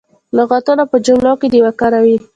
[0.37, 2.17] لغتونه په جملو کې دې وکاروي.